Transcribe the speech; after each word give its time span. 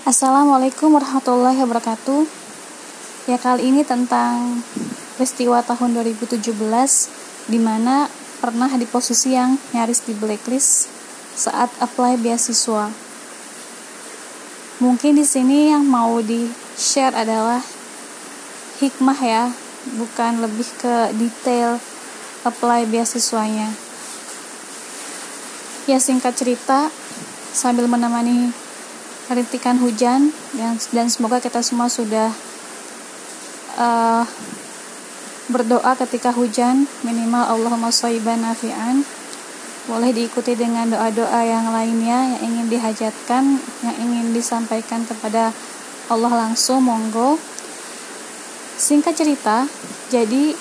Assalamualaikum 0.00 0.96
warahmatullahi 0.96 1.60
wabarakatuh. 1.60 2.24
Ya 3.28 3.36
kali 3.36 3.68
ini 3.68 3.84
tentang 3.84 4.64
peristiwa 5.20 5.60
tahun 5.60 5.92
2017 5.92 6.40
di 7.52 7.60
mana 7.60 8.08
pernah 8.40 8.72
di 8.80 8.88
posisi 8.88 9.36
yang 9.36 9.60
nyaris 9.76 10.00
di 10.08 10.16
blacklist 10.16 10.88
saat 11.36 11.68
apply 11.84 12.16
beasiswa. 12.16 12.88
Mungkin 14.80 15.20
di 15.20 15.24
sini 15.28 15.68
yang 15.68 15.84
mau 15.84 16.16
di 16.24 16.48
share 16.80 17.12
adalah 17.12 17.60
hikmah 18.80 19.20
ya, 19.20 19.52
bukan 20.00 20.40
lebih 20.40 20.80
ke 20.80 21.12
detail 21.12 21.76
apply 22.48 22.88
beasiswanya. 22.88 23.68
Ya 25.84 26.00
singkat 26.00 26.40
cerita, 26.40 26.88
sambil 27.52 27.84
menemani 27.84 28.48
rintikan 29.30 29.78
hujan 29.78 30.34
dan, 30.58 30.74
dan 30.90 31.06
semoga 31.06 31.38
kita 31.38 31.62
semua 31.62 31.86
sudah 31.86 32.34
uh, 33.78 34.26
berdoa 35.50 35.94
ketika 35.98 36.34
hujan. 36.34 36.90
Minimal 37.06 37.46
Allahumma 37.46 37.94
shayban 37.94 38.42
nafi'an. 38.42 39.06
Boleh 39.86 40.10
diikuti 40.14 40.54
dengan 40.54 40.86
doa-doa 40.90 41.40
yang 41.42 41.70
lainnya 41.70 42.36
yang 42.36 42.42
ingin 42.52 42.66
dihajatkan 42.70 43.58
yang 43.82 43.96
ingin 43.98 44.30
disampaikan 44.34 45.02
kepada 45.06 45.54
Allah 46.10 46.32
langsung 46.46 46.82
monggo. 46.82 47.38
Singkat 48.80 49.14
cerita 49.14 49.66
jadi 50.10 50.54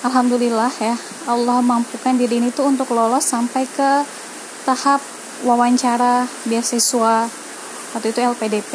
Alhamdulillah 0.00 0.72
ya 0.80 0.96
Allah 1.28 1.60
mampukan 1.60 2.16
diri 2.16 2.40
ini 2.40 2.48
tuh 2.48 2.72
untuk 2.72 2.88
lolos 2.96 3.28
sampai 3.28 3.68
ke 3.68 3.90
tahap 4.64 5.04
wawancara 5.44 6.24
beasiswa 6.48 7.39
waktu 7.94 8.14
itu 8.14 8.20
LPDP 8.22 8.72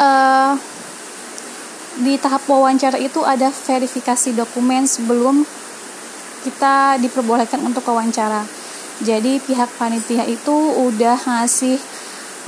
uh, 0.00 0.04
eh, 0.04 0.52
di 2.00 2.16
tahap 2.16 2.48
wawancara 2.48 2.96
itu 2.96 3.20
ada 3.20 3.52
verifikasi 3.52 4.32
dokumen 4.32 4.88
sebelum 4.88 5.44
kita 6.42 6.98
diperbolehkan 6.98 7.62
untuk 7.62 7.86
wawancara. 7.86 8.42
Jadi 9.02 9.38
pihak 9.42 9.70
panitia 9.78 10.26
itu 10.26 10.54
udah 10.88 11.18
ngasih 11.20 11.78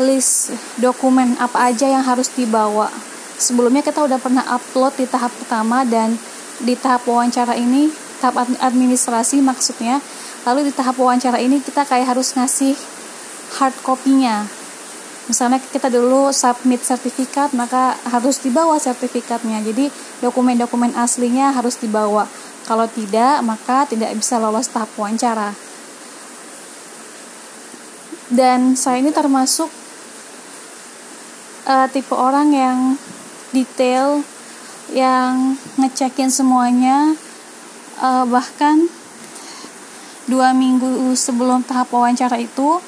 list 0.03 0.51
dokumen 0.83 1.39
apa 1.39 1.71
aja 1.71 1.87
yang 1.87 2.03
harus 2.03 2.31
dibawa. 2.35 2.91
Sebelumnya 3.39 3.83
kita 3.83 4.03
udah 4.03 4.19
pernah 4.19 4.43
upload 4.49 4.95
di 4.99 5.07
tahap 5.07 5.31
pertama 5.35 5.83
dan 5.87 6.19
di 6.63 6.75
tahap 6.79 7.07
wawancara 7.07 7.55
ini 7.59 7.91
tahap 8.19 8.47
administrasi 8.63 9.43
maksudnya. 9.43 10.01
Lalu 10.45 10.71
di 10.71 10.73
tahap 10.73 10.99
wawancara 10.99 11.41
ini 11.41 11.61
kita 11.63 11.87
kayak 11.89 12.15
harus 12.15 12.37
ngasih 12.37 12.77
hard 13.55 13.75
copy-nya. 13.87 14.47
Misalnya 15.25 15.57
kita 15.57 15.89
dulu 15.89 16.29
submit 16.37 16.85
sertifikat, 16.85 17.57
maka 17.57 17.97
harus 18.13 18.45
dibawa 18.45 18.77
sertifikatnya. 18.77 19.65
Jadi 19.65 19.89
dokumen-dokumen 20.21 20.93
aslinya 20.93 21.55
harus 21.55 21.81
dibawa. 21.81 22.29
Kalau 22.69 22.85
tidak, 22.89 23.41
maka 23.41 23.89
tidak 23.89 24.13
bisa 24.17 24.37
lolos 24.37 24.69
tahap 24.69 24.93
wawancara. 25.01 25.57
Dan 28.29 28.77
saya 28.77 29.01
ini 29.01 29.13
termasuk 29.13 29.69
uh, 31.69 31.87
tipe 31.89 32.13
orang 32.13 32.53
yang 32.53 32.79
detail, 33.53 34.21
yang 34.93 35.57
ngecekin 35.81 36.29
semuanya, 36.29 37.17
uh, 38.01 38.25
bahkan 38.29 38.89
dua 40.25 40.57
minggu 40.57 41.13
sebelum 41.17 41.65
tahap 41.65 41.93
wawancara 41.93 42.41
itu 42.41 42.81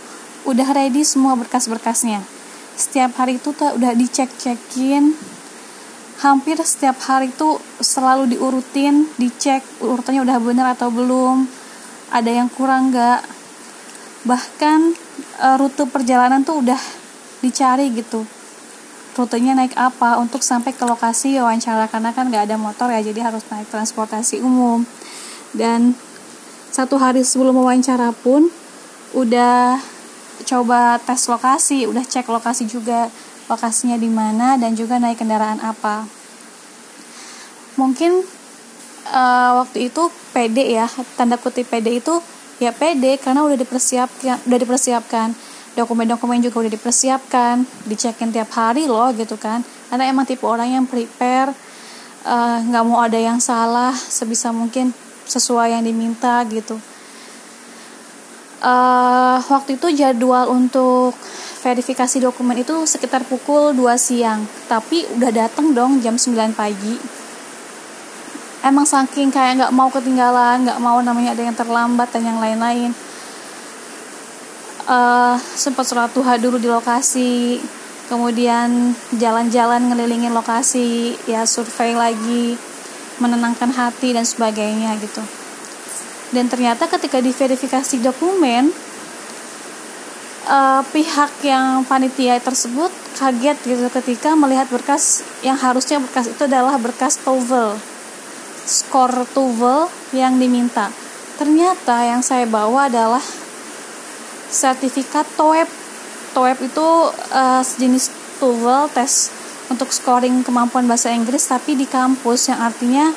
udah 0.46 0.68
ready 0.72 1.02
semua 1.02 1.34
berkas-berkasnya. 1.34 2.22
Setiap 2.78 3.18
hari 3.18 3.42
itu 3.42 3.50
tuh 3.50 3.74
udah 3.74 3.92
dicek-cekin. 3.98 5.12
Hampir 6.22 6.56
setiap 6.64 6.96
hari 7.04 7.28
itu 7.28 7.60
selalu 7.82 8.32
diurutin 8.32 9.04
dicek 9.20 9.60
urutannya 9.84 10.24
udah 10.24 10.38
bener 10.40 10.66
atau 10.72 10.88
belum 10.88 11.44
ada 12.14 12.30
yang 12.30 12.48
kurang 12.48 12.94
nggak. 12.94 13.20
Bahkan 14.24 14.80
e, 15.42 15.48
rute 15.60 15.84
perjalanan 15.90 16.40
tuh 16.46 16.64
udah 16.64 16.80
dicari 17.44 17.92
gitu. 17.92 18.24
Rutenya 19.16 19.56
naik 19.56 19.76
apa 19.76 20.16
untuk 20.20 20.40
sampai 20.40 20.72
ke 20.72 20.84
lokasi 20.88 21.36
wawancara 21.36 21.88
karena 21.88 22.12
kan 22.16 22.28
nggak 22.28 22.48
ada 22.48 22.56
motor 22.56 22.88
ya 22.92 23.00
jadi 23.04 23.28
harus 23.28 23.44
naik 23.52 23.68
transportasi 23.68 24.40
umum. 24.40 24.88
Dan 25.52 25.96
satu 26.72 27.00
hari 27.00 27.24
sebelum 27.24 27.56
wawancara 27.56 28.12
pun 28.12 28.52
udah 29.16 29.95
coba 30.44 31.00
tes 31.00 31.24
lokasi, 31.30 31.88
udah 31.88 32.04
cek 32.04 32.28
lokasi 32.28 32.68
juga 32.68 33.08
lokasinya 33.46 33.96
di 33.96 34.10
mana 34.10 34.60
dan 34.60 34.74
juga 34.74 35.00
naik 35.00 35.22
kendaraan 35.22 35.62
apa. 35.62 36.04
Mungkin 37.80 38.24
uh, 39.12 39.50
waktu 39.62 39.88
itu 39.88 40.10
PD 40.34 40.76
ya, 40.76 40.90
tanda 41.16 41.40
kutip 41.40 41.70
PD 41.70 42.02
itu 42.02 42.18
ya 42.58 42.74
PD 42.74 43.16
karena 43.22 43.46
udah 43.46 43.56
dipersiapkan, 43.56 44.36
udah 44.44 44.58
dipersiapkan. 44.58 45.28
Dokumen-dokumen 45.76 46.40
juga 46.40 46.64
udah 46.64 46.72
dipersiapkan, 46.72 47.68
dicekin 47.84 48.32
tiap 48.32 48.48
hari 48.56 48.88
loh 48.88 49.12
gitu 49.12 49.36
kan. 49.36 49.60
Karena 49.92 50.08
emang 50.08 50.24
tipe 50.24 50.48
orang 50.48 50.72
yang 50.72 50.88
prepare, 50.88 51.52
eh, 52.24 52.58
nggak 52.64 52.80
uh, 52.80 52.88
mau 52.88 53.04
ada 53.04 53.20
yang 53.20 53.36
salah, 53.36 53.92
sebisa 53.92 54.56
mungkin 54.56 54.96
sesuai 55.28 55.76
yang 55.76 55.84
diminta 55.84 56.40
gitu 56.48 56.80
uh, 58.62 59.38
waktu 59.42 59.76
itu 59.76 59.92
jadwal 59.92 60.48
untuk 60.52 61.12
verifikasi 61.60 62.22
dokumen 62.22 62.62
itu 62.62 62.86
sekitar 62.86 63.26
pukul 63.26 63.74
2 63.74 63.98
siang. 63.98 64.46
Tapi 64.70 65.04
udah 65.18 65.30
datang 65.34 65.74
dong 65.74 65.98
jam 66.00 66.14
9 66.14 66.54
pagi. 66.54 66.94
Emang 68.62 68.86
saking 68.86 69.30
kayak 69.30 69.62
nggak 69.62 69.74
mau 69.74 69.90
ketinggalan 69.90 70.66
nggak 70.66 70.80
mau 70.82 70.98
namanya 71.02 71.34
ada 71.34 71.42
yang 71.42 71.56
terlambat 71.56 72.08
dan 72.14 72.22
yang 72.26 72.38
lain-lain. 72.38 72.90
Uh, 74.86 75.34
sempat 75.58 75.82
sholat 75.86 76.14
duha 76.14 76.38
dulu 76.38 76.62
di 76.62 76.70
lokasi. 76.70 77.58
Kemudian 78.06 78.94
jalan-jalan 79.18 79.90
ngelilingin 79.90 80.30
lokasi 80.30 81.18
ya 81.26 81.42
survei 81.42 81.90
lagi 81.98 82.54
menenangkan 83.18 83.74
hati 83.74 84.14
dan 84.14 84.22
sebagainya 84.22 84.94
gitu 85.02 85.45
dan 86.34 86.50
ternyata 86.50 86.90
ketika 86.90 87.22
diverifikasi 87.22 88.02
dokumen 88.02 88.74
uh, 90.50 90.82
pihak 90.90 91.30
yang 91.46 91.86
panitia 91.86 92.38
tersebut 92.42 92.90
kaget 93.18 93.58
gitu 93.62 93.86
ketika 93.90 94.34
melihat 94.34 94.66
berkas 94.70 95.22
yang 95.46 95.54
harusnya 95.54 96.02
berkas 96.02 96.30
itu 96.30 96.42
adalah 96.46 96.74
berkas 96.78 97.18
TOEFL 97.22 97.96
skor 98.66 99.14
TOEFL 99.30 99.86
yang 100.12 100.42
diminta. 100.42 100.90
Ternyata 101.38 102.02
yang 102.02 102.20
saya 102.20 102.44
bawa 102.50 102.90
adalah 102.90 103.22
sertifikat 104.50 105.24
TOEP. 105.38 105.70
TOEP 106.34 106.58
itu 106.66 106.88
uh, 107.32 107.62
sejenis 107.62 108.10
TOEFL 108.42 108.90
tes 108.92 109.30
untuk 109.70 109.94
scoring 109.94 110.42
kemampuan 110.42 110.84
bahasa 110.90 111.14
Inggris 111.14 111.46
tapi 111.46 111.78
di 111.78 111.86
kampus 111.86 112.50
yang 112.50 112.60
artinya 112.60 113.14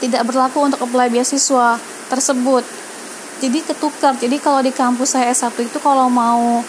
tidak 0.00 0.28
berlaku 0.28 0.60
untuk 0.60 0.84
apply 0.84 1.08
beasiswa 1.08 1.80
tersebut. 2.08 2.64
Jadi 3.42 3.58
ketukar. 3.60 4.16
Jadi 4.16 4.36
kalau 4.40 4.64
di 4.64 4.72
kampus 4.72 5.16
saya 5.16 5.32
S1 5.32 5.52
itu 5.60 5.78
kalau 5.80 6.08
mau 6.08 6.64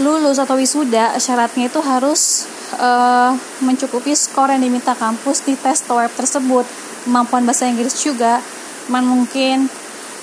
lulus 0.00 0.40
atau 0.40 0.56
wisuda 0.56 1.20
syaratnya 1.20 1.68
itu 1.68 1.80
harus 1.84 2.48
uh, 2.80 3.36
mencukupi 3.60 4.16
skor 4.16 4.48
yang 4.48 4.64
diminta 4.64 4.96
kampus 4.96 5.44
di 5.44 5.52
tes 5.52 5.84
TOEFL 5.84 6.16
tersebut. 6.16 6.64
Kemampuan 7.04 7.44
bahasa 7.44 7.68
Inggris 7.68 7.92
juga 8.00 8.40
man 8.88 9.04
mungkin 9.04 9.68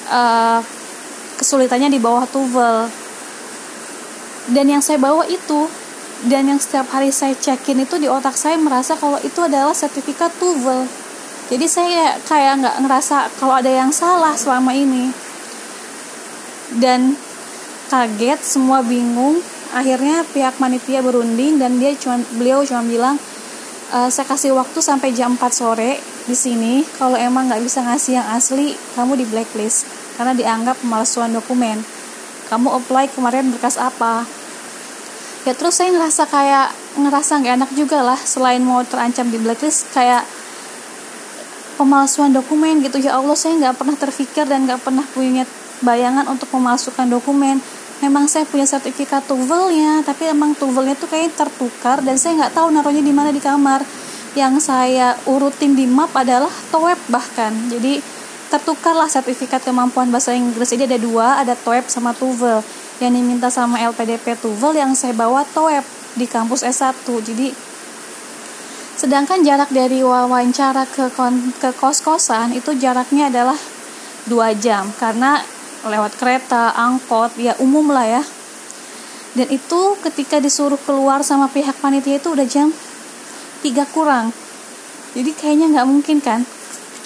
uh, 0.10 0.60
kesulitannya 1.38 1.94
di 1.94 2.00
bawah 2.02 2.26
TOEFL 2.26 2.90
dan 4.50 4.66
yang 4.66 4.82
saya 4.82 4.98
bawa 4.98 5.30
itu 5.30 5.70
dan 6.28 6.50
yang 6.52 6.60
setiap 6.60 6.90
hari 6.92 7.14
saya 7.14 7.38
cekin 7.38 7.86
itu 7.86 7.96
di 8.02 8.10
otak 8.12 8.36
saya 8.36 8.60
merasa 8.60 8.98
kalau 8.98 9.22
itu 9.22 9.40
adalah 9.40 9.72
sertifikat 9.72 10.34
TOEFL 10.42 10.84
jadi 11.50 11.66
saya 11.66 12.14
kayak 12.30 12.62
nggak 12.62 12.78
ngerasa 12.86 13.26
kalau 13.42 13.58
ada 13.58 13.74
yang 13.74 13.90
salah 13.90 14.38
selama 14.38 14.70
ini. 14.70 15.10
Dan 16.78 17.18
kaget 17.90 18.38
semua 18.46 18.86
bingung. 18.86 19.42
Akhirnya 19.74 20.22
pihak 20.30 20.62
manitia 20.62 21.02
berunding 21.02 21.58
dan 21.58 21.82
dia 21.82 21.98
cuma 21.98 22.22
beliau 22.38 22.62
cuma 22.66 22.86
bilang 22.86 23.18
e, 23.94 23.98
saya 24.10 24.26
kasih 24.26 24.54
waktu 24.58 24.82
sampai 24.82 25.14
jam 25.14 25.34
4 25.34 25.50
sore 25.50 25.98
di 26.30 26.38
sini. 26.38 26.86
Kalau 27.02 27.18
emang 27.18 27.50
nggak 27.50 27.66
bisa 27.66 27.82
ngasih 27.82 28.22
yang 28.22 28.28
asli 28.30 28.78
kamu 28.94 29.18
di 29.18 29.26
blacklist 29.26 29.90
karena 30.22 30.38
dianggap 30.38 30.78
pemalsuan 30.86 31.34
dokumen. 31.34 31.82
Kamu 32.50 32.78
apply 32.78 33.10
kemarin 33.10 33.50
berkas 33.50 33.82
apa? 33.82 34.26
Ya 35.50 35.58
terus 35.58 35.82
saya 35.82 35.90
ngerasa 35.98 36.30
kayak 36.30 36.70
ngerasa 36.94 37.42
nggak 37.42 37.54
enak 37.58 37.72
juga 37.74 38.06
lah 38.06 38.18
selain 38.22 38.62
mau 38.62 38.86
terancam 38.86 39.34
di 39.34 39.42
blacklist. 39.42 39.90
Kayak 39.94 40.30
pemalsuan 41.80 42.36
dokumen 42.36 42.84
gitu. 42.84 43.00
Ya 43.00 43.16
Allah 43.16 43.40
saya 43.40 43.56
nggak 43.56 43.80
pernah 43.80 43.96
terpikir 43.96 44.44
dan 44.44 44.68
nggak 44.68 44.84
pernah 44.84 45.08
punya 45.16 45.48
bayangan 45.80 46.28
untuk 46.28 46.52
memalsukan 46.52 47.08
dokumen. 47.08 47.64
Memang 48.04 48.28
saya 48.28 48.44
punya 48.44 48.68
sertifikat 48.68 49.24
TOEFL-nya 49.32 50.04
tapi 50.04 50.28
emang 50.28 50.52
TOEFL-nya 50.60 51.00
tuh 51.00 51.08
kayak 51.08 51.40
tertukar 51.40 52.04
dan 52.04 52.20
saya 52.20 52.36
nggak 52.44 52.54
tahu 52.60 52.68
naruhnya 52.76 53.04
di 53.04 53.16
mana 53.16 53.32
di 53.32 53.40
kamar. 53.40 53.88
Yang 54.36 54.68
saya 54.68 55.16
urutin 55.26 55.74
di 55.74 55.88
map 55.88 56.12
adalah 56.12 56.52
TOEP 56.76 57.00
bahkan. 57.08 57.56
Jadi 57.72 58.04
tertukarlah 58.52 59.08
sertifikat 59.08 59.64
kemampuan 59.64 60.12
bahasa 60.12 60.36
Inggris. 60.36 60.76
Ini 60.76 60.84
ada 60.84 61.00
dua 61.00 61.40
ada 61.40 61.56
TOEP 61.56 61.88
sama 61.88 62.12
TOEFL 62.12 62.60
yang 63.00 63.16
diminta 63.16 63.48
sama 63.48 63.80
LPDP 63.80 64.36
TOEFL 64.36 64.76
yang 64.76 64.92
saya 64.92 65.16
bawa 65.16 65.48
TOEP 65.48 66.00
di 66.20 66.26
kampus 66.28 66.68
S1 66.68 67.06
jadi 67.06 67.54
sedangkan 69.00 69.40
jarak 69.48 69.72
dari 69.72 70.04
wawancara 70.04 70.84
ke 70.84 71.08
ke 71.64 71.70
kos-kosan 71.80 72.52
itu 72.52 72.76
jaraknya 72.76 73.32
adalah 73.32 73.56
dua 74.28 74.52
jam 74.52 74.92
karena 75.00 75.40
lewat 75.88 76.20
kereta, 76.20 76.76
angkot, 76.76 77.40
ya 77.40 77.56
umum 77.64 77.96
lah 77.96 78.20
ya. 78.20 78.24
Dan 79.40 79.48
itu 79.48 79.96
ketika 80.04 80.44
disuruh 80.44 80.76
keluar 80.84 81.24
sama 81.24 81.48
pihak 81.48 81.80
panitia 81.80 82.20
itu 82.20 82.36
udah 82.36 82.44
jam 82.44 82.76
3 83.64 83.88
kurang. 83.96 84.36
Jadi 85.16 85.32
kayaknya 85.32 85.80
nggak 85.80 85.88
mungkin 85.88 86.20
kan, 86.20 86.44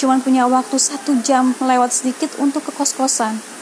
cuman 0.01 0.17
punya 0.25 0.49
waktu 0.49 0.81
satu 0.81 1.21
jam 1.21 1.53
lewat 1.61 1.93
sedikit 1.93 2.33
untuk 2.41 2.65
ke 2.65 2.73
kos-kosan. 2.73 3.52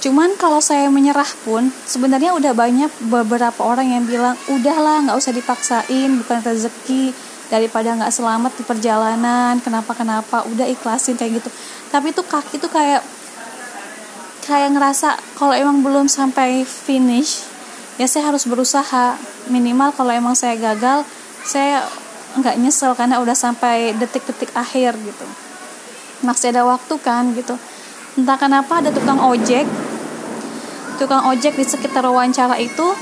Cuman 0.00 0.32
kalau 0.40 0.64
saya 0.64 0.88
menyerah 0.88 1.28
pun, 1.44 1.68
sebenarnya 1.84 2.32
udah 2.32 2.56
banyak 2.56 2.88
beberapa 3.12 3.60
orang 3.60 3.92
yang 3.92 4.08
bilang, 4.08 4.32
udahlah 4.48 5.04
nggak 5.04 5.16
usah 5.20 5.36
dipaksain, 5.36 6.16
bukan 6.24 6.40
rezeki, 6.40 7.12
daripada 7.52 7.92
nggak 7.92 8.08
selamat 8.08 8.52
di 8.56 8.64
perjalanan, 8.64 9.60
kenapa-kenapa, 9.60 10.48
udah 10.48 10.64
ikhlasin 10.72 11.20
kayak 11.20 11.44
gitu. 11.44 11.52
Tapi 11.92 12.16
itu 12.16 12.24
kaki 12.24 12.56
tuh 12.56 12.72
kayak 12.72 13.04
kayak 14.48 14.72
ngerasa 14.72 15.20
kalau 15.36 15.52
emang 15.52 15.84
belum 15.84 16.08
sampai 16.08 16.64
finish, 16.64 17.44
ya 18.00 18.08
saya 18.08 18.32
harus 18.32 18.48
berusaha. 18.48 19.20
Minimal 19.52 19.92
kalau 19.92 20.16
emang 20.16 20.32
saya 20.32 20.56
gagal, 20.56 21.04
saya 21.44 21.84
nggak 22.40 22.56
nyesel 22.56 22.96
karena 22.96 23.20
udah 23.20 23.36
sampai 23.36 23.92
detik-detik 24.00 24.48
akhir 24.56 24.96
gitu. 24.96 25.26
Masih 26.24 26.56
ada 26.56 26.64
waktu 26.64 26.96
kan 27.04 27.36
gitu 27.36 27.60
entah 28.18 28.34
kenapa 28.34 28.82
ada 28.82 28.90
tukang 28.90 29.22
ojek 29.22 29.66
tukang 31.00 31.24
ojek 31.32 31.56
di 31.56 31.64
sekitar 31.64 32.04
wawancara 32.04 32.60
itu 32.60 32.92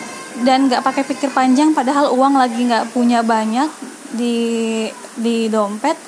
dan 0.47 0.71
nggak 0.71 0.87
pakai 0.87 1.03
pikir 1.03 1.35
panjang 1.35 1.75
padahal 1.75 2.15
uang 2.15 2.39
lagi 2.39 2.63
nggak 2.63 2.95
punya 2.95 3.27
banyak 3.27 3.67
di 4.15 4.87
di 5.19 5.51
dompet 5.51 5.99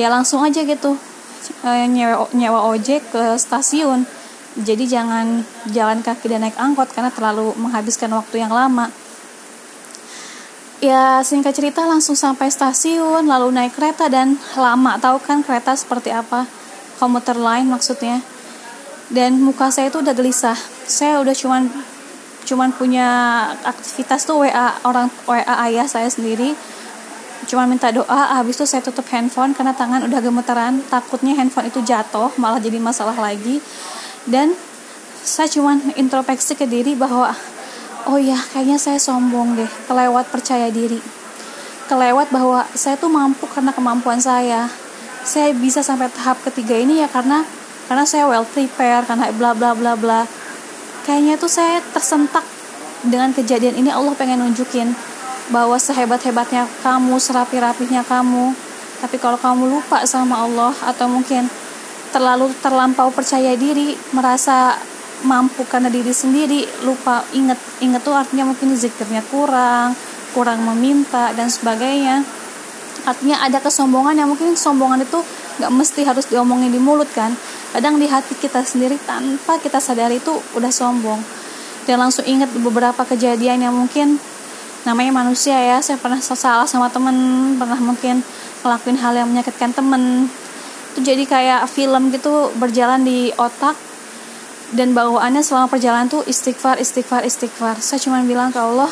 ya 0.00 0.08
langsung 0.08 0.40
aja 0.40 0.64
gitu 0.64 0.96
eh, 1.64 1.86
nyewa, 1.86 2.26
nyewa 2.34 2.60
ojek 2.72 3.12
ke 3.12 3.36
stasiun. 3.38 4.06
Jadi 4.56 4.88
jangan 4.88 5.44
jalan 5.68 6.00
kaki 6.00 6.32
dan 6.32 6.48
naik 6.48 6.56
angkot 6.56 6.88
karena 6.88 7.12
terlalu 7.12 7.52
menghabiskan 7.60 8.08
waktu 8.16 8.40
yang 8.40 8.52
lama. 8.52 8.88
Ya 10.80 11.20
singkat 11.24 11.56
cerita 11.56 11.84
langsung 11.84 12.16
sampai 12.16 12.48
stasiun 12.48 13.28
lalu 13.28 13.52
naik 13.52 13.76
kereta 13.76 14.08
dan 14.08 14.40
lama. 14.56 14.96
Tahu 14.96 15.20
kan 15.20 15.44
kereta 15.44 15.76
seperti 15.76 16.08
apa? 16.08 16.48
Komuter 16.96 17.36
lain 17.36 17.68
maksudnya 17.68 18.24
dan 19.10 19.38
muka 19.38 19.70
saya 19.70 19.86
itu 19.86 20.02
udah 20.02 20.14
gelisah. 20.14 20.58
Saya 20.86 21.22
udah 21.22 21.34
cuman 21.34 21.70
cuman 22.46 22.70
punya 22.74 23.08
aktivitas 23.66 24.26
tuh 24.26 24.46
WA 24.46 24.78
orang 24.86 25.10
WA 25.26 25.54
ayah 25.70 25.86
saya 25.86 26.10
sendiri. 26.10 26.54
Cuman 27.46 27.70
minta 27.70 27.94
doa 27.94 28.34
habis 28.34 28.58
itu 28.58 28.66
saya 28.66 28.82
tutup 28.82 29.06
handphone 29.14 29.54
karena 29.54 29.70
tangan 29.70 30.02
udah 30.10 30.18
gemeteran 30.18 30.82
takutnya 30.90 31.38
handphone 31.38 31.70
itu 31.70 31.78
jatuh 31.86 32.34
malah 32.42 32.58
jadi 32.58 32.82
masalah 32.82 33.14
lagi. 33.14 33.62
Dan 34.26 34.58
saya 35.22 35.46
cuman 35.46 35.94
introspeksi 35.94 36.58
ke 36.58 36.66
diri 36.66 36.98
bahwa 36.98 37.30
oh 38.10 38.18
ya 38.18 38.38
kayaknya 38.54 38.78
saya 38.78 38.98
sombong 38.98 39.54
deh 39.54 39.70
kelewat 39.86 40.26
percaya 40.34 40.66
diri. 40.74 40.98
Kelewat 41.86 42.34
bahwa 42.34 42.66
saya 42.74 42.98
tuh 42.98 43.06
mampu 43.06 43.46
karena 43.46 43.70
kemampuan 43.70 44.18
saya. 44.18 44.66
Saya 45.22 45.54
bisa 45.54 45.82
sampai 45.82 46.10
tahap 46.10 46.42
ketiga 46.42 46.74
ini 46.74 47.02
ya 47.02 47.10
karena 47.10 47.46
karena 47.86 48.04
saya 48.06 48.26
well 48.26 48.46
prepare 48.46 49.06
karena 49.06 49.30
bla 49.30 49.54
bla 49.54 49.72
bla 49.72 49.94
bla. 49.94 50.20
Kayaknya 51.06 51.38
tuh 51.38 51.50
saya 51.50 51.78
tersentak 51.94 52.42
dengan 53.06 53.30
kejadian 53.30 53.78
ini. 53.78 53.94
Allah 53.94 54.14
pengen 54.18 54.42
nunjukin 54.42 54.90
bahwa 55.54 55.78
sehebat-hebatnya 55.78 56.66
kamu 56.82 57.14
serapi-rapihnya 57.22 58.02
kamu. 58.02 58.54
Tapi 58.98 59.16
kalau 59.22 59.38
kamu 59.38 59.70
lupa 59.70 60.02
sama 60.02 60.42
Allah 60.42 60.74
atau 60.82 61.06
mungkin 61.06 61.46
terlalu 62.10 62.50
terlampau 62.58 63.12
percaya 63.14 63.54
diri 63.54 63.94
merasa 64.10 64.74
mampu 65.22 65.64
karena 65.64 65.88
diri 65.88 66.12
sendiri 66.12 66.64
lupa 66.84 67.24
inget 67.32 67.56
inget 67.80 68.04
tuh 68.04 68.12
artinya 68.12 68.52
mungkin 68.52 68.76
zikirnya 68.76 69.24
kurang 69.32 69.96
kurang 70.34 70.66
meminta 70.66 71.30
dan 71.38 71.46
sebagainya. 71.46 72.26
Artinya 73.06 73.46
ada 73.46 73.62
kesombongan 73.62 74.18
yang 74.18 74.26
mungkin 74.26 74.58
kesombongan 74.58 75.06
itu 75.06 75.22
nggak 75.62 75.72
mesti 75.72 76.02
harus 76.02 76.26
diomongin 76.26 76.74
di 76.74 76.80
mulut 76.82 77.08
kan 77.14 77.32
kadang 77.74 77.98
di 77.98 78.06
hati 78.06 78.34
kita 78.38 78.62
sendiri 78.62 78.98
tanpa 79.02 79.58
kita 79.58 79.80
sadari 79.82 80.22
itu 80.22 80.34
udah 80.54 80.70
sombong. 80.70 81.18
Dan 81.86 82.02
langsung 82.02 82.26
ingat 82.26 82.50
beberapa 82.58 83.06
kejadian 83.06 83.62
yang 83.62 83.74
mungkin 83.74 84.18
namanya 84.82 85.22
manusia 85.22 85.54
ya. 85.58 85.78
Saya 85.82 85.98
pernah 85.98 86.18
salah 86.18 86.66
sama 86.66 86.90
temen 86.90 87.14
pernah 87.58 87.78
mungkin 87.78 88.22
ngelakuin 88.62 88.98
hal 88.98 89.14
yang 89.14 89.28
menyakitkan 89.30 89.70
temen. 89.74 90.26
Itu 90.94 91.06
jadi 91.06 91.22
kayak 91.26 91.70
film 91.70 92.10
gitu 92.10 92.50
berjalan 92.58 93.06
di 93.06 93.30
otak 93.38 93.78
dan 94.74 94.90
bawaannya 94.98 95.46
selama 95.46 95.70
perjalanan 95.70 96.10
tuh 96.10 96.26
istighfar 96.26 96.82
istighfar 96.82 97.22
istighfar. 97.22 97.78
Saya 97.78 98.02
cuma 98.02 98.18
bilang 98.26 98.50
ke 98.50 98.58
Allah 98.58 98.90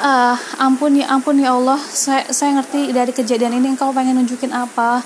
uh, 0.00 0.36
ampun 0.58 0.98
ya 0.98 1.06
ampun 1.10 1.38
ya 1.38 1.54
Allah. 1.54 1.78
Saya 1.78 2.26
saya 2.30 2.58
ngerti 2.58 2.90
dari 2.90 3.12
kejadian 3.14 3.58
ini 3.58 3.74
engkau 3.74 3.94
pengen 3.94 4.18
nunjukin 4.18 4.50
apa 4.50 5.04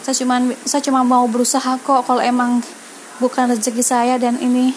saya 0.00 0.14
cuma 0.16 0.36
saya 0.64 0.82
cuma 0.84 1.00
mau 1.04 1.24
berusaha 1.28 1.76
kok 1.80 2.08
kalau 2.08 2.22
emang 2.24 2.64
bukan 3.20 3.52
rezeki 3.52 3.84
saya 3.84 4.14
dan 4.16 4.40
ini 4.40 4.72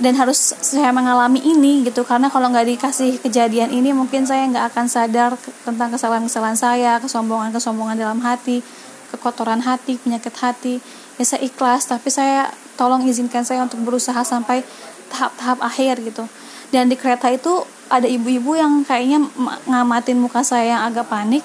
dan 0.00 0.16
harus 0.16 0.56
saya 0.60 0.92
mengalami 0.96 1.44
ini 1.44 1.84
gitu. 1.84 2.04
Karena 2.08 2.32
kalau 2.32 2.48
nggak 2.48 2.66
dikasih 2.76 3.20
kejadian 3.20 3.68
ini 3.72 3.92
mungkin 3.92 4.24
saya 4.24 4.48
nggak 4.48 4.72
akan 4.72 4.86
sadar 4.88 5.36
tentang 5.64 5.92
kesalahan-kesalahan 5.92 6.56
saya 6.56 6.92
kesombongan-kesombongan 7.04 8.00
dalam 8.00 8.20
hati 8.24 8.64
kekotoran 9.12 9.60
hati 9.60 10.00
penyakit 10.00 10.32
hati. 10.40 10.74
Ya 11.20 11.24
saya 11.26 11.44
ikhlas 11.44 11.84
tapi 11.90 12.08
saya 12.08 12.48
tolong 12.80 13.04
izinkan 13.04 13.44
saya 13.44 13.66
untuk 13.66 13.82
berusaha 13.84 14.24
sampai 14.24 14.64
tahap-tahap 15.12 15.58
akhir 15.60 16.00
gitu. 16.00 16.24
Dan 16.70 16.88
di 16.88 16.96
kereta 16.96 17.28
itu 17.28 17.66
ada 17.90 18.06
ibu-ibu 18.06 18.54
yang 18.54 18.86
kayaknya 18.86 19.26
ngamatin 19.66 20.16
muka 20.22 20.46
saya 20.46 20.78
yang 20.78 20.82
agak 20.86 21.10
panik 21.10 21.42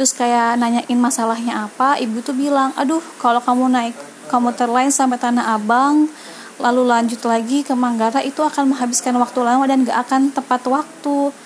terus 0.00 0.16
kayak 0.16 0.56
nanyain 0.56 0.96
masalahnya 0.96 1.68
apa 1.68 2.00
ibu 2.00 2.24
tuh 2.24 2.32
bilang 2.32 2.72
aduh 2.72 3.04
kalau 3.20 3.36
kamu 3.36 3.68
naik 3.68 3.92
komuter 4.32 4.64
lain 4.64 4.88
sampai 4.88 5.20
Tanah 5.20 5.52
Abang 5.60 6.08
lalu 6.56 6.88
lanjut 6.88 7.20
lagi 7.28 7.60
ke 7.60 7.76
Manggarai 7.76 8.32
itu 8.32 8.40
akan 8.40 8.72
menghabiskan 8.72 9.12
waktu 9.20 9.44
lama 9.44 9.68
dan 9.68 9.84
gak 9.84 10.08
akan 10.08 10.32
tepat 10.32 10.64
waktu. 10.72 11.36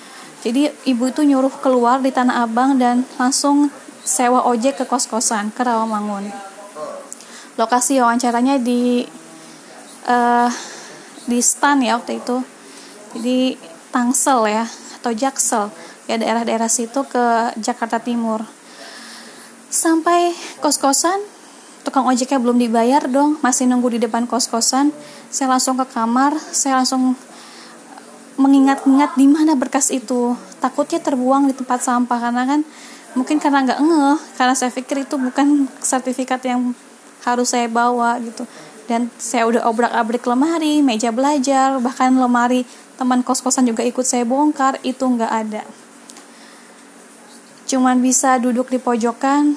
Jadi 0.46 0.70
ibu 0.86 1.02
itu 1.10 1.26
nyuruh 1.26 1.50
keluar 1.58 1.98
di 1.98 2.14
Tanah 2.14 2.46
Abang 2.46 2.78
dan 2.78 3.02
langsung 3.18 3.74
sewa 4.06 4.46
ojek 4.46 4.78
ke 4.78 4.84
kos-kosan 4.86 5.50
ke 5.50 5.66
Rawamangun. 5.66 6.30
Lokasi 7.58 7.98
wawancaranya 7.98 8.62
di 8.62 9.02
uh, 10.06 10.50
di 11.26 11.42
stan 11.42 11.82
ya 11.82 11.98
waktu 11.98 12.22
itu. 12.22 12.38
Jadi 13.18 13.58
Tangsel 13.90 14.46
ya 14.46 14.62
atau 15.02 15.10
Jaksel 15.10 15.74
ya 16.04 16.20
daerah-daerah 16.20 16.68
situ 16.68 17.04
ke 17.08 17.54
Jakarta 17.60 18.00
Timur. 18.00 18.44
Sampai 19.72 20.30
kos-kosan 20.62 21.18
tukang 21.84 22.08
ojeknya 22.08 22.40
belum 22.40 22.56
dibayar 22.56 23.04
dong 23.04 23.36
masih 23.44 23.68
nunggu 23.68 23.96
di 23.96 24.00
depan 24.04 24.24
kos-kosan. 24.24 24.92
Saya 25.28 25.52
langsung 25.52 25.76
ke 25.76 25.86
kamar 25.88 26.36
saya 26.38 26.80
langsung 26.80 27.16
mengingat-ingat 28.40 29.14
di 29.16 29.26
mana 29.28 29.54
berkas 29.54 29.92
itu. 29.92 30.36
Takutnya 30.60 31.00
terbuang 31.00 31.50
di 31.50 31.54
tempat 31.54 31.84
sampah 31.84 32.18
karena 32.18 32.42
kan 32.48 32.60
mungkin 33.14 33.38
karena 33.38 33.62
nggak 33.62 33.80
ngeh 33.80 34.18
karena 34.34 34.54
saya 34.58 34.70
pikir 34.74 35.06
itu 35.06 35.14
bukan 35.20 35.70
sertifikat 35.78 36.42
yang 36.46 36.72
harus 37.24 37.52
saya 37.52 37.68
bawa 37.68 38.20
gitu. 38.20 38.44
Dan 38.84 39.08
saya 39.16 39.48
udah 39.48 39.64
obrak-abrik 39.64 40.28
lemari 40.28 40.84
meja 40.84 41.08
belajar 41.08 41.80
bahkan 41.80 42.12
lemari 42.12 42.68
teman 43.00 43.24
kos-kosan 43.24 43.64
juga 43.64 43.80
ikut 43.80 44.04
saya 44.04 44.28
bongkar 44.28 44.76
itu 44.84 45.02
nggak 45.02 45.32
ada 45.32 45.64
cuman 47.64 48.00
bisa 48.00 48.36
duduk 48.40 48.68
di 48.70 48.78
pojokan. 48.78 49.56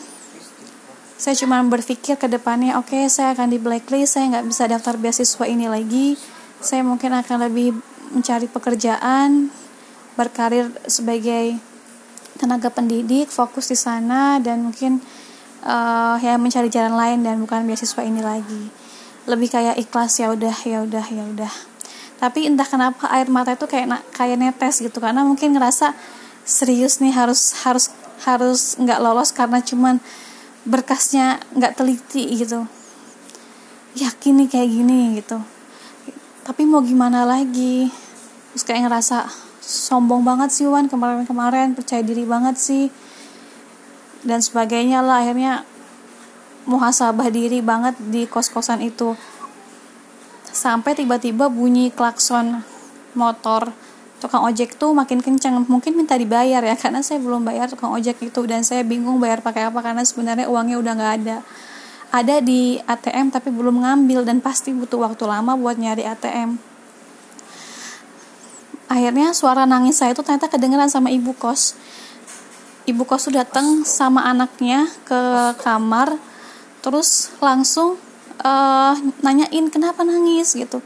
Saya 1.17 1.33
cuma 1.33 1.59
berpikir 1.65 2.13
ke 2.21 2.29
depannya 2.29 2.77
oke 2.77 2.93
okay, 2.93 3.09
saya 3.09 3.33
akan 3.33 3.49
di 3.49 3.57
blacklist 3.57 4.15
saya 4.15 4.37
nggak 4.37 4.45
bisa 4.53 4.69
daftar 4.69 4.95
beasiswa 5.01 5.45
ini 5.49 5.65
lagi. 5.65 6.13
Saya 6.61 6.85
mungkin 6.85 7.13
akan 7.13 7.49
lebih 7.49 7.73
mencari 8.13 8.45
pekerjaan 8.45 9.49
berkarir 10.17 10.73
sebagai 10.89 11.57
tenaga 12.37 12.69
pendidik 12.69 13.29
fokus 13.33 13.69
di 13.69 13.77
sana 13.77 14.37
dan 14.37 14.69
mungkin 14.69 15.01
uh, 15.65 16.21
ya 16.21 16.37
mencari 16.37 16.69
jalan 16.69 16.93
lain 16.93 17.19
dan 17.25 17.41
bukan 17.41 17.65
beasiswa 17.65 18.01
ini 18.05 18.21
lagi. 18.21 18.69
Lebih 19.25 19.49
kayak 19.51 19.75
ikhlas 19.81 20.21
ya 20.21 20.31
udah 20.31 20.55
ya 20.63 20.85
udah 20.85 21.05
ya 21.09 21.23
udah. 21.33 21.53
Tapi 22.17 22.49
entah 22.49 22.65
kenapa 22.65 23.09
air 23.13 23.29
mata 23.29 23.53
itu 23.53 23.65
kayak 23.69 24.05
kayak 24.13 24.37
netes 24.41 24.81
gitu 24.81 24.97
karena 24.97 25.21
mungkin 25.21 25.53
ngerasa 25.53 25.93
serius 26.47 27.03
nih 27.03 27.11
harus 27.11 27.51
harus 27.67 27.91
harus 28.23 28.79
nggak 28.79 29.03
lolos 29.03 29.35
karena 29.35 29.59
cuman 29.59 29.99
berkasnya 30.63 31.43
nggak 31.51 31.75
teliti 31.75 32.23
gitu. 32.39 32.63
Yakin 33.99 34.39
nih 34.39 34.47
kayak 34.47 34.69
gini 34.71 34.99
gitu. 35.19 35.37
Tapi 36.47 36.63
mau 36.63 36.79
gimana 36.79 37.27
lagi? 37.27 37.91
Terus 38.55 38.63
kayak 38.63 38.87
ngerasa 38.87 39.27
sombong 39.59 40.23
banget 40.23 40.55
sih 40.55 40.63
Wan 40.63 40.87
kemarin-kemarin 40.87 41.75
percaya 41.75 41.99
diri 41.99 42.23
banget 42.23 42.55
sih. 42.55 42.87
Dan 44.23 44.39
sebagainya 44.39 45.03
lah 45.03 45.27
akhirnya 45.27 45.67
muhasabah 46.63 47.27
diri 47.27 47.59
banget 47.59 47.99
di 48.07 48.23
kos-kosan 48.23 48.79
itu. 48.79 49.19
Sampai 50.47 50.95
tiba-tiba 50.95 51.51
bunyi 51.51 51.91
klakson 51.91 52.63
motor 53.11 53.75
tukang 54.17 54.43
ojek 54.45 54.75
tuh 54.75 54.93
makin 54.97 55.21
kencang 55.21 55.65
mungkin 55.69 55.93
minta 55.93 56.17
dibayar 56.17 56.61
ya 56.61 56.75
karena 56.83 57.05
saya 57.05 57.21
belum 57.21 57.45
bayar 57.45 57.69
tukang 57.69 57.93
ojek 57.93 58.17
itu. 58.21 58.41
Dan 58.45 58.65
saya 58.65 58.81
bingung 58.81 59.21
bayar 59.21 59.41
pakai 59.45 59.69
apa 59.69 59.79
karena 59.81 60.03
sebenarnya 60.05 60.49
uangnya 60.49 60.77
udah 60.81 60.93
nggak 60.97 61.13
ada. 61.23 61.37
Ada 62.07 62.39
di 62.39 62.79
ATM 62.79 63.33
tapi 63.33 63.53
belum 63.53 63.83
ngambil. 63.83 64.25
Dan 64.25 64.41
pasti 64.41 64.73
butuh 64.73 65.01
waktu 65.03 65.23
lama 65.27 65.53
buat 65.55 65.77
nyari 65.77 66.05
ATM 66.05 66.77
akhirnya 68.87 69.35
suara 69.35 69.67
nangis 69.67 69.99
saya 69.99 70.15
itu 70.15 70.23
ternyata 70.23 70.47
kedengeran 70.47 70.87
sama 70.87 71.11
ibu 71.11 71.35
kos. 71.35 71.75
Ibu 72.87 73.03
kos 73.03 73.27
tuh 73.27 73.35
datang 73.35 73.83
sama 73.83 74.23
anaknya 74.23 74.87
ke 75.03 75.53
kamar. 75.59 76.15
Terus 76.79 77.35
langsung 77.43 77.99
uh, 78.47 78.95
nanyain 79.19 79.67
kenapa 79.67 80.07
nangis? 80.07 80.55
gitu 80.55 80.79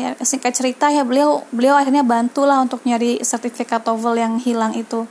ya 0.00 0.10
singkat 0.24 0.56
cerita 0.56 0.88
ya 0.88 1.04
beliau 1.04 1.44
beliau 1.52 1.76
akhirnya 1.76 2.00
bantulah 2.00 2.56
untuk 2.64 2.80
nyari 2.88 3.20
sertifikat 3.20 3.84
TOEFL 3.84 4.16
yang 4.16 4.34
hilang 4.40 4.72
itu. 4.72 5.04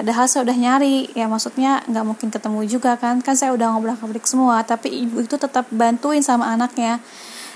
Padahal 0.00 0.24
saya 0.24 0.48
udah 0.48 0.56
nyari 0.56 1.12
ya 1.12 1.28
maksudnya 1.28 1.84
nggak 1.84 2.04
mungkin 2.08 2.28
ketemu 2.32 2.64
juga 2.64 2.96
kan. 2.96 3.20
Kan 3.20 3.36
saya 3.36 3.52
udah 3.52 3.76
ngobrol 3.76 4.00
ngobrak 4.00 4.24
semua 4.24 4.64
tapi 4.64 4.88
ibu 4.88 5.20
itu 5.20 5.36
tetap 5.36 5.68
bantuin 5.68 6.24
sama 6.24 6.48
anaknya. 6.48 7.04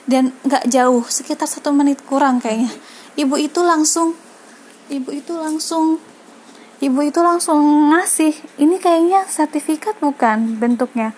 Dan 0.05 0.37
nggak 0.45 0.69
jauh 0.69 1.01
sekitar 1.09 1.49
satu 1.49 1.73
menit 1.73 2.05
kurang 2.05 2.45
kayaknya. 2.45 2.69
Ibu 3.17 3.41
itu 3.41 3.65
langsung 3.65 4.13
ibu 4.93 5.09
itu 5.09 5.33
langsung 5.33 5.97
ibu 6.85 7.01
itu 7.01 7.21
langsung 7.25 7.89
ngasih 7.97 8.37
ini 8.61 8.77
kayaknya 8.77 9.25
sertifikat 9.25 9.97
bukan 10.05 10.61
bentuknya. 10.61 11.17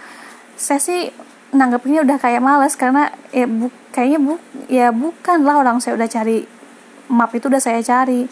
Saya 0.55 0.79
sih 0.79 1.11
nanggepinnya 1.55 2.03
udah 2.03 2.19
kayak 2.19 2.43
males 2.43 2.75
karena 2.75 3.15
ya 3.31 3.47
bu, 3.47 3.71
kayaknya 3.95 4.19
bu 4.19 4.35
ya 4.67 4.91
bukan 4.91 5.47
lah 5.47 5.63
orang 5.63 5.79
saya 5.79 5.95
udah 5.95 6.09
cari 6.11 6.47
map 7.07 7.31
itu 7.35 7.47
udah 7.47 7.63
saya 7.63 7.81
cari. 7.83 8.27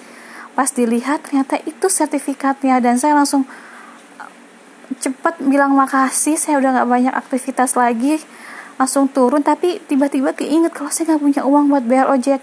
Pas 0.54 0.71
dilihat 0.71 1.26
ternyata 1.26 1.59
itu 1.66 1.87
sertifikatnya 1.90 2.78
dan 2.78 2.94
saya 2.99 3.18
langsung 3.18 3.42
cepat 5.02 5.42
bilang 5.42 5.75
makasih 5.75 6.38
saya 6.38 6.62
udah 6.62 6.80
nggak 6.80 6.88
banyak 6.90 7.14
aktivitas 7.14 7.75
lagi. 7.75 8.23
Langsung 8.78 9.06
turun 9.06 9.42
tapi 9.42 9.78
tiba-tiba 9.87 10.35
keinget 10.35 10.75
kalau 10.75 10.90
saya 10.90 11.14
nggak 11.14 11.23
punya 11.23 11.42
uang 11.47 11.71
buat 11.71 11.85
bayar 11.87 12.11
ojek. 12.11 12.42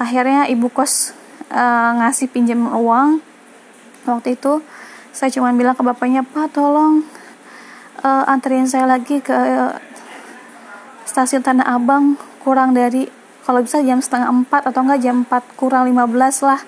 Akhirnya 0.00 0.48
ibu 0.48 0.68
kos 0.72 1.12
uh, 1.52 1.90
ngasih 2.00 2.28
pinjam 2.32 2.68
uang. 2.68 3.20
Waktu 4.08 4.36
itu 4.36 4.60
saya 5.12 5.28
cuma 5.28 5.52
bilang 5.52 5.76
ke 5.76 5.84
bapaknya 5.84 6.24
pak 6.24 6.56
tolong 6.56 7.04
uh, 8.00 8.24
anterin 8.26 8.64
saya 8.64 8.88
lagi 8.88 9.20
ke 9.20 9.36
stasiun 11.04 11.42
Tanah 11.42 11.66
Abang 11.66 12.16
kurang 12.42 12.74
dari 12.74 13.06
kalau 13.42 13.62
bisa 13.62 13.82
jam 13.82 13.98
setengah 13.98 14.30
empat 14.30 14.70
atau 14.70 14.86
enggak 14.86 15.02
jam 15.02 15.26
4 15.26 15.58
kurang 15.58 15.90
15 15.90 16.46
lah. 16.46 16.60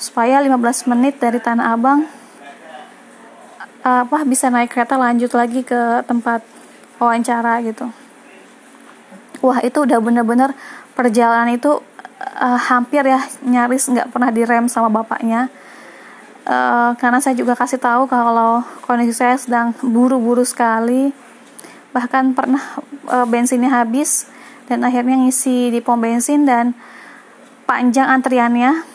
Supaya 0.00 0.40
15 0.42 0.90
menit 0.90 1.20
dari 1.20 1.38
Tanah 1.38 1.76
Abang 1.76 2.08
apa 3.82 4.22
bisa 4.22 4.46
naik 4.46 4.70
kereta 4.70 4.94
lanjut 4.94 5.34
lagi 5.34 5.66
ke 5.66 6.06
tempat 6.06 6.46
wawancara 7.02 7.58
gitu. 7.66 7.90
Wah 9.42 9.58
itu 9.58 9.82
udah 9.82 9.98
bener-bener 9.98 10.54
perjalanan 10.94 11.50
itu 11.50 11.82
uh, 12.38 12.60
hampir 12.70 13.02
ya 13.02 13.18
nyaris 13.42 13.90
nggak 13.90 14.14
pernah 14.14 14.30
direm 14.30 14.70
sama 14.70 14.86
bapaknya. 14.86 15.50
Uh, 16.42 16.94
karena 16.98 17.22
saya 17.22 17.38
juga 17.38 17.54
kasih 17.54 17.78
tahu 17.78 18.10
kalau 18.10 18.66
kondisi 18.86 19.14
saya 19.14 19.38
sedang 19.38 19.74
buru-buru 19.78 20.42
sekali 20.42 21.14
bahkan 21.92 22.32
pernah 22.32 22.60
e, 23.06 23.16
bensinnya 23.28 23.70
habis 23.70 24.26
dan 24.66 24.82
akhirnya 24.82 25.20
ngisi 25.20 25.68
di 25.68 25.80
pom 25.84 26.00
bensin 26.00 26.48
dan 26.48 26.72
panjang 27.68 28.08
antriannya. 28.08 28.88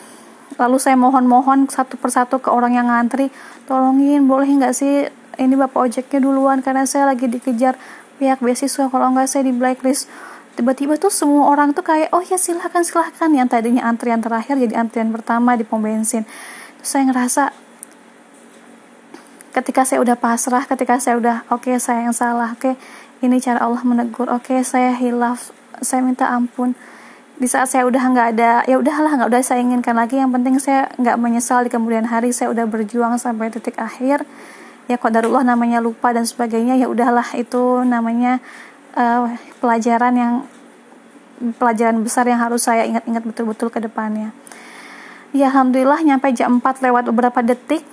Lalu 0.58 0.76
saya 0.82 0.98
mohon-mohon 0.98 1.70
satu 1.70 1.94
persatu 1.94 2.42
ke 2.42 2.50
orang 2.50 2.74
yang 2.74 2.90
ngantri 2.90 3.30
tolongin 3.70 4.26
boleh 4.26 4.50
nggak 4.58 4.74
sih 4.74 5.06
ini 5.38 5.54
bapak 5.54 5.78
ojeknya 5.86 6.18
duluan? 6.18 6.58
Karena 6.66 6.82
saya 6.82 7.06
lagi 7.06 7.30
dikejar 7.30 7.78
pihak 8.18 8.42
beasiswa. 8.42 8.90
Kalau 8.90 9.06
nggak 9.14 9.30
saya 9.30 9.46
di 9.46 9.54
blacklist. 9.54 10.10
Tiba-tiba 10.58 10.98
tuh 10.98 11.14
semua 11.14 11.54
orang 11.54 11.70
tuh 11.70 11.86
kayak 11.86 12.10
oh 12.10 12.18
ya 12.18 12.34
silahkan 12.34 12.82
silahkan 12.82 13.30
yang 13.30 13.46
tadinya 13.46 13.86
antrian 13.86 14.18
terakhir 14.18 14.58
jadi 14.58 14.74
antrian 14.82 15.14
pertama 15.14 15.54
di 15.54 15.62
pom 15.62 15.78
bensin. 15.78 16.26
Terus 16.82 16.90
saya 16.90 17.06
ngerasa 17.06 17.67
ketika 19.52 19.82
saya 19.84 20.04
udah 20.04 20.16
pasrah 20.18 20.64
ketika 20.68 21.00
saya 21.00 21.16
udah 21.16 21.36
oke 21.48 21.68
okay, 21.68 21.76
saya 21.80 22.08
yang 22.08 22.16
salah 22.16 22.52
oke 22.52 22.60
okay, 22.60 22.74
ini 23.24 23.40
cara 23.42 23.64
Allah 23.64 23.82
menegur 23.82 24.28
oke 24.28 24.48
okay, 24.48 24.60
saya 24.62 24.94
hilaf 24.94 25.50
saya 25.82 26.02
minta 26.02 26.30
ampun. 26.30 26.74
Di 27.38 27.46
saat 27.46 27.70
saya 27.70 27.86
udah 27.86 28.02
nggak 28.02 28.28
ada 28.34 28.52
ya 28.66 28.82
udahlah 28.82 29.14
nggak 29.14 29.30
udah 29.30 29.42
saya 29.46 29.62
inginkan 29.62 29.94
lagi 29.94 30.18
yang 30.18 30.34
penting 30.34 30.58
saya 30.58 30.90
nggak 30.98 31.16
menyesal 31.22 31.62
di 31.62 31.70
kemudian 31.70 32.02
hari 32.10 32.34
saya 32.34 32.50
udah 32.50 32.66
berjuang 32.66 33.14
sampai 33.14 33.54
titik 33.54 33.78
akhir. 33.78 34.26
Ya 34.90 34.98
qadarullah 34.98 35.46
namanya 35.46 35.78
lupa 35.78 36.10
dan 36.10 36.26
sebagainya 36.26 36.74
ya 36.80 36.90
udahlah 36.90 37.26
itu 37.38 37.86
namanya 37.86 38.42
uh, 38.98 39.30
pelajaran 39.62 40.14
yang 40.18 40.32
pelajaran 41.62 42.02
besar 42.02 42.26
yang 42.26 42.42
harus 42.42 42.66
saya 42.66 42.82
ingat-ingat 42.90 43.22
betul-betul 43.22 43.70
ke 43.70 43.78
depannya. 43.78 44.34
Ya 45.30 45.52
alhamdulillah 45.52 46.02
nyampe 46.02 46.34
jam 46.34 46.58
4 46.58 46.82
lewat 46.90 47.06
beberapa 47.06 47.38
detik 47.44 47.86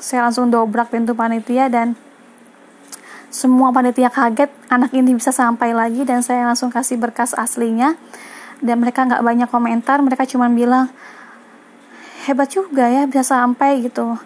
saya 0.00 0.26
langsung 0.26 0.48
dobrak 0.48 0.88
pintu 0.88 1.12
panitia 1.12 1.68
dan 1.68 1.94
semua 3.30 3.70
panitia 3.70 4.10
kaget 4.10 4.50
anak 4.72 4.90
ini 4.90 5.14
bisa 5.14 5.30
sampai 5.30 5.70
lagi 5.70 6.02
dan 6.02 6.24
saya 6.24 6.48
langsung 6.48 6.72
kasih 6.72 6.98
berkas 6.98 7.36
aslinya. 7.36 7.94
Dan 8.60 8.84
mereka 8.84 9.08
nggak 9.08 9.24
banyak 9.24 9.48
komentar 9.48 10.04
mereka 10.04 10.28
cuma 10.28 10.50
bilang 10.52 10.92
hebat 12.28 12.50
juga 12.52 12.90
ya 12.90 13.06
bisa 13.08 13.22
sampai 13.22 13.86
gitu. 13.86 14.18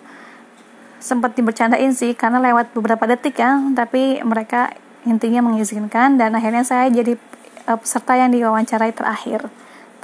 Sempat 0.98 1.36
dibercandain 1.36 1.92
sih 1.92 2.16
karena 2.16 2.40
lewat 2.40 2.72
beberapa 2.72 3.04
detik 3.04 3.38
ya 3.38 3.60
tapi 3.76 4.24
mereka 4.24 4.72
intinya 5.04 5.44
mengizinkan 5.44 6.16
dan 6.16 6.32
akhirnya 6.32 6.64
saya 6.64 6.88
jadi 6.88 7.20
uh, 7.68 7.76
peserta 7.76 8.16
yang 8.16 8.32
diwawancarai 8.32 8.96
terakhir 8.96 9.52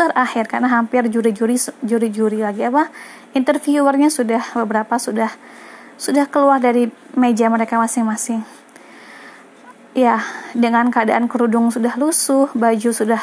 terakhir 0.00 0.49
karena 0.49 0.73
hampir 0.73 1.04
juri-juri 1.12 1.61
juri-juri 1.85 2.40
lagi 2.40 2.64
apa 2.64 2.88
interviewernya 3.37 4.09
sudah 4.09 4.40
beberapa 4.57 4.97
sudah 4.97 5.28
sudah 6.00 6.25
keluar 6.33 6.57
dari 6.57 6.88
meja 7.12 7.52
mereka 7.52 7.76
masing-masing. 7.76 8.40
Ya, 9.92 10.25
dengan 10.57 10.88
keadaan 10.88 11.28
kerudung 11.28 11.69
sudah 11.69 11.92
lusuh, 12.00 12.49
baju 12.57 12.90
sudah 12.95 13.21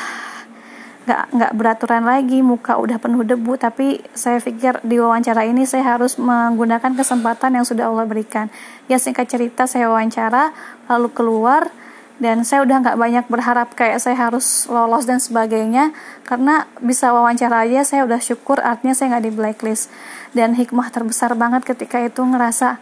nggak 1.07 1.23
nggak 1.33 1.51
beraturan 1.55 2.03
lagi, 2.05 2.45
muka 2.45 2.77
udah 2.77 3.01
penuh 3.01 3.25
debu. 3.25 3.57
Tapi 3.57 4.05
saya 4.13 4.37
pikir 4.37 4.85
di 4.85 5.01
wawancara 5.01 5.47
ini 5.49 5.65
saya 5.65 5.97
harus 5.97 6.21
menggunakan 6.21 6.93
kesempatan 6.93 7.57
yang 7.57 7.65
sudah 7.65 7.89
Allah 7.89 8.05
berikan. 8.05 8.53
Ya 8.85 9.01
singkat 9.01 9.25
cerita 9.25 9.65
saya 9.65 9.89
wawancara, 9.89 10.53
lalu 10.85 11.09
keluar 11.17 11.73
dan 12.17 12.41
saya 12.41 12.65
udah 12.65 12.81
nggak 12.81 12.97
banyak 12.97 13.25
berharap 13.29 13.77
kayak 13.77 14.01
saya 14.01 14.17
harus 14.17 14.65
lolos 14.65 15.05
dan 15.05 15.21
sebagainya 15.21 15.93
karena 16.25 16.65
bisa 16.81 17.13
wawancara 17.13 17.69
aja 17.69 17.85
saya 17.85 18.09
udah 18.09 18.17
syukur 18.17 18.57
artinya 18.57 18.97
saya 18.97 19.17
nggak 19.17 19.25
di 19.29 19.31
blacklist. 19.33 19.93
Dan 20.33 20.57
hikmah 20.57 20.89
terbesar 20.89 21.37
banget 21.37 21.65
ketika 21.65 22.01
itu 22.01 22.25
ngerasa 22.25 22.81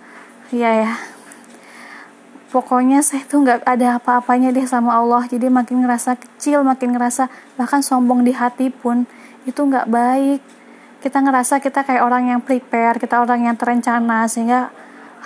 ya 0.56 0.72
ya 0.88 0.94
pokoknya 2.56 3.04
saya 3.04 3.28
tuh 3.28 3.44
nggak 3.44 3.68
ada 3.68 4.00
apa-apanya 4.00 4.56
deh 4.56 4.64
sama 4.64 4.96
Allah. 4.96 5.28
Jadi 5.28 5.52
makin 5.52 5.84
ngerasa 5.84 6.16
kecil 6.16 6.64
makin 6.64 6.96
ngerasa 6.96 7.28
bahkan 7.60 7.84
sombong 7.84 8.24
di 8.24 8.32
hati 8.32 8.72
pun 8.72 9.04
itu 9.44 9.60
nggak 9.60 9.92
baik. 9.92 10.40
Kita 11.04 11.20
ngerasa 11.20 11.60
kita 11.60 11.84
kayak 11.84 12.08
orang 12.08 12.32
yang 12.32 12.40
prepare 12.40 12.96
kita 13.04 13.20
orang 13.20 13.52
yang 13.52 13.60
terencana 13.60 14.32
sehingga 14.32 14.72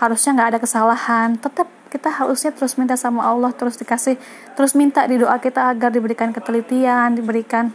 harusnya 0.02 0.34
nggak 0.34 0.50
ada 0.58 0.60
kesalahan. 0.66 1.38
Tetap 1.38 1.79
kita 1.90 2.14
harusnya 2.14 2.54
terus 2.54 2.78
minta 2.78 2.94
sama 2.94 3.26
Allah 3.26 3.50
terus 3.52 3.76
dikasih 3.82 4.16
terus 4.54 4.78
minta 4.78 5.04
di 5.10 5.18
doa 5.18 5.42
kita 5.42 5.74
agar 5.74 5.90
diberikan 5.90 6.30
ketelitian 6.30 7.18
diberikan 7.18 7.74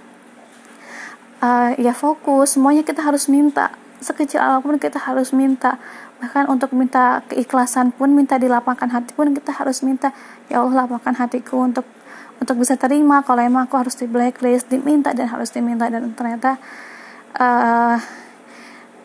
uh, 1.45 1.71
ya 1.77 1.93
fokus. 1.93 2.57
Semuanya 2.57 2.83
kita 2.83 3.05
harus 3.05 3.29
minta. 3.29 3.73
Sekecil 4.01 4.41
apa 4.41 4.65
pun 4.65 4.81
kita 4.81 5.01
harus 5.01 5.33
minta. 5.37 5.77
Bahkan 6.21 6.49
untuk 6.49 6.73
minta 6.73 7.21
keikhlasan 7.29 7.93
pun 7.93 8.13
minta 8.13 8.41
dilapangkan 8.41 8.89
hati 8.89 9.13
pun 9.13 9.33
kita 9.37 9.53
harus 9.53 9.85
minta. 9.85 10.13
Ya 10.49 10.65
Allah 10.65 10.85
lapangkan 10.85 11.17
hatiku 11.21 11.65
untuk 11.65 11.85
untuk 12.41 12.61
bisa 12.61 12.75
terima 12.77 13.23
kalau 13.23 13.41
emang 13.41 13.71
aku 13.71 13.79
harus 13.79 13.95
di 13.97 14.05
blacklist 14.11 14.69
diminta 14.69 15.13
dan 15.13 15.29
harus 15.29 15.53
diminta. 15.53 15.89
Dan 15.89 16.13
ternyata 16.17 16.61
uh, 17.37 17.97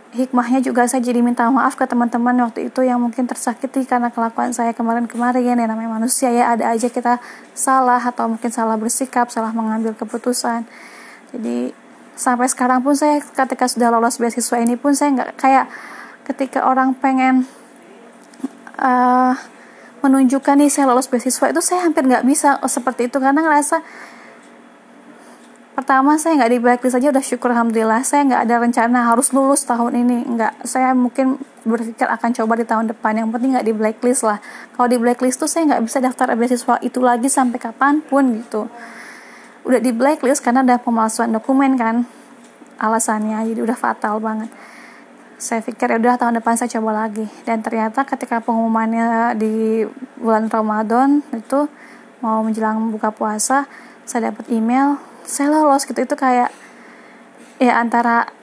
hikmahnya 0.09 0.65
juga 0.65 0.89
saya 0.89 1.05
jadi 1.05 1.21
minta 1.21 1.45
maaf 1.53 1.77
ke 1.77 1.85
teman-teman 1.85 2.33
waktu 2.49 2.73
itu 2.73 2.81
yang 2.81 2.97
mungkin 2.97 3.29
tersakiti 3.29 3.85
karena 3.85 4.09
kelakuan 4.09 4.49
saya 4.49 4.73
kemarin-kemarin. 4.73 5.45
Ya 5.45 5.53
namanya 5.53 6.01
manusia 6.01 6.33
ya 6.33 6.57
ada 6.57 6.73
aja 6.73 6.89
kita 6.89 7.21
salah 7.53 8.01
atau 8.01 8.25
mungkin 8.25 8.49
salah 8.49 8.73
bersikap 8.75 9.29
salah 9.29 9.53
mengambil 9.53 9.93
keputusan. 9.93 10.65
Jadi 11.29 11.77
sampai 12.17 12.49
sekarang 12.49 12.81
pun 12.81 12.97
saya 12.97 13.21
ketika 13.21 13.69
sudah 13.69 13.93
lolos 13.93 14.17
beasiswa 14.17 14.57
ini 14.57 14.75
pun 14.75 14.97
saya 14.97 15.13
nggak 15.13 15.29
kayak 15.37 15.65
ketika 16.25 16.65
orang 16.65 16.97
pengen 16.97 17.45
uh, 18.81 19.37
menunjukkan 20.01 20.57
nih 20.57 20.73
saya 20.73 20.89
lolos 20.89 21.05
beasiswa 21.05 21.53
itu 21.53 21.61
saya 21.61 21.85
hampir 21.85 22.01
nggak 22.09 22.25
bisa 22.25 22.57
seperti 22.65 23.13
itu. 23.13 23.21
Karena 23.21 23.45
ngerasa 23.45 23.85
pertama 25.79 26.19
saya 26.19 26.35
nggak 26.35 26.51
di 26.51 26.59
blacklist 26.59 26.99
aja 26.99 27.07
udah 27.07 27.23
syukur 27.23 27.55
alhamdulillah. 27.55 28.03
Saya 28.03 28.27
nggak 28.27 28.41
ada 28.43 28.55
rencana 28.59 28.99
harus 29.07 29.31
lulus 29.31 29.63
tahun 29.63 30.03
ini 30.03 30.27
nggak. 30.35 30.67
Saya 30.67 30.91
mungkin 30.91 31.39
berpikir 31.63 32.03
akan 32.03 32.35
coba 32.35 32.59
di 32.59 32.67
tahun 32.67 32.91
depan 32.91 33.15
yang 33.15 33.31
penting 33.31 33.55
nggak 33.55 33.63
di 33.63 33.71
blacklist 33.71 34.27
lah. 34.27 34.43
Kalau 34.75 34.91
di 34.91 34.99
blacklist 34.99 35.39
tuh 35.39 35.47
saya 35.47 35.71
nggak 35.71 35.87
bisa 35.87 36.03
daftar 36.03 36.35
beasiswa 36.35 36.83
itu 36.83 36.99
lagi 36.99 37.31
sampai 37.31 37.63
kapan 37.63 38.03
pun 38.03 38.27
gitu. 38.43 38.67
Udah 39.63 39.79
di 39.79 39.95
blacklist 39.95 40.43
karena 40.43 40.67
ada 40.67 40.75
pemalsuan 40.83 41.31
dokumen 41.31 41.79
kan 41.79 42.03
alasannya. 42.75 43.39
Jadi 43.47 43.63
udah 43.63 43.77
fatal 43.79 44.19
banget. 44.19 44.51
Saya 45.39 45.63
pikir 45.63 45.95
ya 45.95 45.95
udah 45.95 46.19
tahun 46.19 46.43
depan 46.43 46.59
saya 46.59 46.75
coba 46.75 47.07
lagi. 47.07 47.23
Dan 47.47 47.63
ternyata 47.63 48.03
ketika 48.03 48.43
pengumumannya 48.43 49.31
di 49.39 49.87
bulan 50.19 50.51
Ramadan 50.51 51.23
itu 51.31 51.71
mau 52.19 52.43
menjelang 52.43 52.91
buka 52.91 53.15
puasa 53.15 53.63
saya 54.03 54.33
dapat 54.33 54.51
email 54.51 54.99
saya 55.29 55.53
lolos 55.53 55.85
gitu 55.85 56.01
itu 56.01 56.15
kayak 56.17 56.49
ya 57.61 57.77
antara 57.77 58.33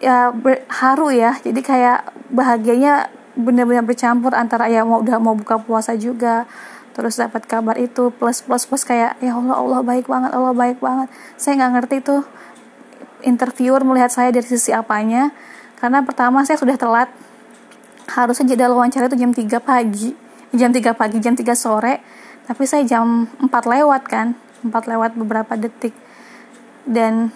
ya 0.00 0.32
haru 0.72 1.12
ya. 1.12 1.36
Jadi 1.36 1.60
kayak 1.60 2.08
bahagianya 2.32 3.12
benar-benar 3.36 3.84
bercampur 3.84 4.32
antara 4.32 4.72
ya 4.72 4.82
mau 4.82 5.04
udah 5.04 5.20
mau 5.20 5.36
buka 5.36 5.60
puasa 5.60 5.94
juga 5.94 6.48
terus 6.90 7.14
dapat 7.16 7.46
kabar 7.46 7.78
itu 7.78 8.10
plus 8.18 8.42
plus 8.42 8.66
plus 8.66 8.82
kayak 8.82 9.14
ya 9.22 9.32
Allah 9.32 9.56
Allah 9.56 9.80
baik 9.84 10.08
banget 10.08 10.32
Allah 10.32 10.56
baik 10.56 10.80
banget. 10.80 11.12
Saya 11.36 11.60
nggak 11.60 11.72
ngerti 11.76 11.96
tuh 12.00 12.24
interviewer 13.20 13.84
melihat 13.84 14.08
saya 14.08 14.32
dari 14.32 14.48
sisi 14.48 14.72
apanya 14.72 15.30
karena 15.76 16.00
pertama 16.00 16.40
saya 16.48 16.56
sudah 16.56 16.80
telat. 16.80 17.12
Harusnya 18.10 18.56
jadwal 18.56 18.82
wawancara 18.82 19.06
itu 19.06 19.14
jam 19.14 19.30
3 19.30 19.46
pagi 19.62 20.10
jam 20.50 20.74
3 20.74 20.98
pagi 20.98 21.18
jam 21.22 21.38
3 21.38 21.46
sore 21.54 22.02
tapi 22.46 22.66
saya 22.66 22.82
jam 22.82 23.30
4 23.38 23.46
lewat 23.46 24.02
kan 24.10 24.34
4 24.66 24.74
lewat 24.74 25.14
beberapa 25.14 25.54
detik 25.54 25.94
dan 26.88 27.32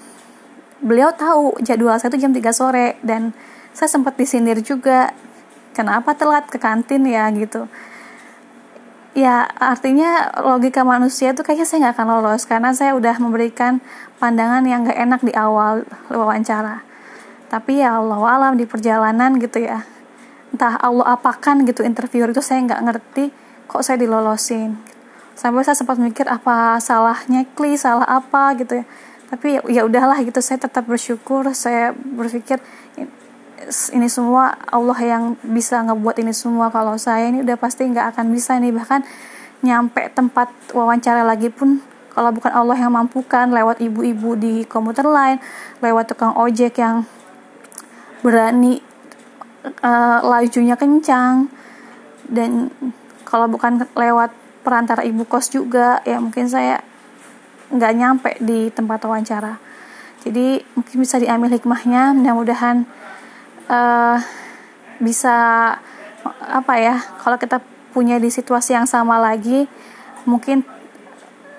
beliau 0.85 1.13
tahu 1.17 1.57
jadwal 1.65 1.97
saya 1.97 2.13
itu 2.13 2.29
jam 2.29 2.33
3 2.37 2.45
sore 2.53 3.01
dan 3.01 3.33
saya 3.75 3.89
sempat 3.91 4.15
disindir 4.15 4.61
juga 4.61 5.11
kenapa 5.75 6.15
telat 6.15 6.47
ke 6.47 6.61
kantin 6.61 7.09
ya? 7.09 7.27
gitu. 7.35 7.67
Ya 9.15 9.47
artinya 9.63 10.35
logika 10.43 10.83
manusia 10.83 11.31
itu 11.31 11.47
kayaknya 11.47 11.67
saya 11.67 11.79
nggak 11.87 11.95
akan 11.99 12.09
lolos 12.19 12.43
karena 12.51 12.75
saya 12.75 12.99
udah 12.99 13.15
memberikan 13.23 13.79
pandangan 14.19 14.67
yang 14.67 14.83
gak 14.83 14.99
enak 14.99 15.21
di 15.23 15.33
awal 15.39 15.87
wawancara. 16.11 16.83
Tapi 17.47 17.79
ya 17.79 18.03
Allah 18.03 18.19
alam 18.27 18.59
di 18.59 18.67
perjalanan 18.67 19.39
gitu 19.39 19.63
ya 19.63 19.87
entah 20.55 20.79
Allah 20.79 21.19
apakan 21.19 21.67
gitu 21.67 21.83
interviewer 21.83 22.31
itu 22.31 22.39
saya 22.39 22.63
nggak 22.63 22.83
ngerti 22.87 23.25
kok 23.67 23.83
saya 23.83 23.99
dilolosin. 23.99 24.79
Sampai 25.35 25.67
saya 25.67 25.75
sempat 25.75 25.99
mikir 25.99 26.31
apa 26.31 26.79
salahnya? 26.79 27.43
Kli 27.59 27.75
salah 27.75 28.07
apa? 28.07 28.55
gitu 28.55 28.83
ya 28.83 28.87
tapi 29.29 29.59
ya, 29.59 29.61
ya 29.67 29.83
udahlah 29.89 30.21
gitu 30.21 30.39
saya 30.45 30.61
tetap 30.61 30.85
bersyukur 30.85 31.49
saya 31.57 31.93
berpikir 31.97 32.61
ini 33.97 34.09
semua 34.11 34.57
Allah 34.69 34.99
yang 35.01 35.23
bisa 35.41 35.81
ngebuat 35.81 36.21
ini 36.21 36.33
semua. 36.37 36.69
Kalau 36.69 36.97
saya 37.01 37.31
ini 37.31 37.41
udah 37.41 37.57
pasti 37.57 37.87
nggak 37.89 38.17
akan 38.17 38.27
bisa 38.35 38.57
nih 38.61 38.75
bahkan 38.75 39.01
nyampe 39.65 40.13
tempat 40.13 40.53
wawancara 40.77 41.25
lagi 41.25 41.49
pun 41.49 41.81
kalau 42.13 42.31
bukan 42.31 42.53
Allah 42.53 42.77
yang 42.77 42.93
mampukan 42.93 43.49
lewat 43.49 43.81
ibu-ibu 43.81 44.37
di 44.37 44.69
komuter 44.69 45.09
lain 45.09 45.41
lewat 45.81 46.13
tukang 46.13 46.37
ojek 46.37 46.79
yang 46.79 47.09
berani 48.21 48.85
uh, 49.81 50.21
lajunya 50.23 50.77
kencang. 50.77 51.49
Dan 52.25 52.73
kalau 53.25 53.49
bukan 53.49 53.85
lewat 53.97 54.33
perantara 54.65 55.05
ibu 55.05 55.29
kos 55.29 55.53
juga 55.53 56.01
ya 56.09 56.17
mungkin 56.21 56.49
saya 56.49 56.81
nggak 57.75 57.93
nyampe 57.99 58.31
di 58.39 58.71
tempat 58.71 59.03
wawancara. 59.03 59.59
Jadi 60.23 60.63
mungkin 60.79 60.97
bisa 61.03 61.21
diambil 61.21 61.53
hikmahnya 61.53 62.17
mudah-mudahan 62.17 62.87
uh, 63.69 64.19
bisa 65.03 65.37
apa 66.41 66.75
ya 66.81 66.97
kalau 67.21 67.37
kita 67.37 67.61
punya 67.93 68.17
di 68.17 68.33
situasi 68.33 68.73
yang 68.73 68.89
sama 68.89 69.21
lagi 69.21 69.69
mungkin 70.25 70.65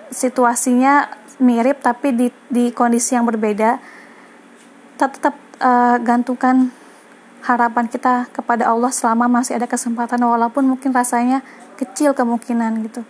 situasinya 0.09 1.11
mirip 1.37 1.83
tapi 1.83 2.15
di 2.15 2.27
di 2.49 2.71
kondisi 2.71 3.13
yang 3.13 3.27
berbeda 3.27 3.77
tetap, 4.97 5.11
tetap 5.19 5.35
uh, 5.61 6.01
gantungkan 6.01 6.73
harapan 7.45 7.85
kita 7.85 8.25
kepada 8.33 8.65
Allah 8.65 8.89
selama 8.89 9.29
masih 9.29 9.61
ada 9.61 9.69
kesempatan 9.69 10.17
walaupun 10.25 10.65
mungkin 10.65 10.89
rasanya 10.89 11.45
kecil 11.77 12.17
kemungkinan 12.17 12.81
gitu 12.89 13.05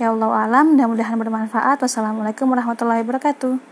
Ya 0.00 0.16
Allah 0.16 0.48
alam, 0.48 0.80
mudah-mudahan 0.80 1.20
bermanfaat. 1.20 1.84
Wassalamualaikum 1.84 2.48
warahmatullahi 2.48 3.04
wabarakatuh. 3.04 3.69